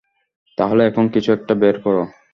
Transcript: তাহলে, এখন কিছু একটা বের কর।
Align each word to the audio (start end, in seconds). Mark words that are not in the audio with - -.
তাহলে, 0.57 0.81
এখন 0.85 1.05
কিছু 1.07 1.29
একটা 1.31 1.53
বের 1.55 1.75
কর। 1.81 1.95